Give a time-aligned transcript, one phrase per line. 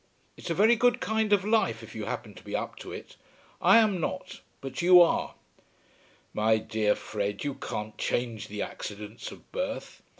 [0.35, 3.17] It's a very good kind of life, if you happen to be up to it.
[3.61, 5.35] I am not, but you are."
[6.33, 10.01] "My dear Fred, you can't change the accidents of birth."